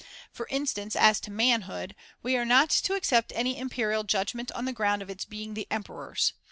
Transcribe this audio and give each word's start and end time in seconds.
For 0.31 0.47
instance, 0.49 0.95
as 0.95 1.19
to' 1.19 1.31
manhood,' 1.49 1.93
we 2.23 2.35
are 2.35 2.43
not 2.43 2.71
to 2.71 2.95
accept 2.95 3.31
any 3.35 3.59
imperial 3.59 4.03
judgment 4.03 4.51
on 4.53 4.65
the 4.65 4.73
ground 4.73 5.03
of 5.03 5.11
its 5.11 5.25
being 5.25 5.53
the 5.53 5.67
emperor's. 5.69 6.33